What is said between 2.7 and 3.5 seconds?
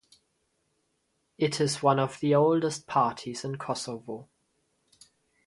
parties